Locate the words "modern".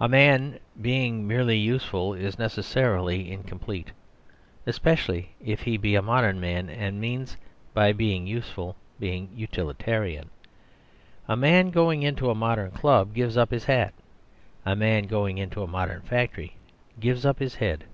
6.02-6.40, 12.34-12.72, 15.68-16.02